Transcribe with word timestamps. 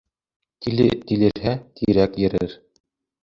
Тиле 0.65 0.87
тилерһә, 1.11 1.53
тирәк 1.81 2.17
йырыр. 2.25 2.57